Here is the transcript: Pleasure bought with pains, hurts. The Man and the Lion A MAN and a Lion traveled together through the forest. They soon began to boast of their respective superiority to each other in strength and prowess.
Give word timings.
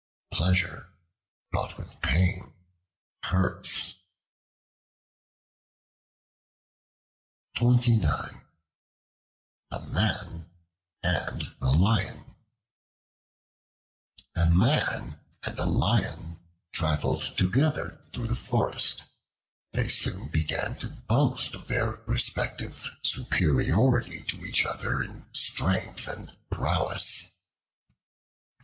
Pleasure 0.33 0.91
bought 1.51 1.77
with 1.77 2.01
pains, 2.01 2.51
hurts. 3.21 3.93
The 7.53 8.41
Man 9.89 10.49
and 11.03 11.55
the 11.59 11.71
Lion 11.71 12.35
A 14.49 14.49
MAN 14.49 15.19
and 15.43 15.59
a 15.59 15.65
Lion 15.67 16.43
traveled 16.71 17.37
together 17.37 18.01
through 18.11 18.25
the 18.29 18.33
forest. 18.33 19.03
They 19.73 19.87
soon 19.87 20.29
began 20.29 20.73
to 20.77 20.87
boast 20.89 21.53
of 21.53 21.67
their 21.67 22.01
respective 22.07 22.89
superiority 23.03 24.23
to 24.29 24.43
each 24.45 24.65
other 24.65 25.03
in 25.03 25.29
strength 25.31 26.07
and 26.07 26.35
prowess. 26.49 27.37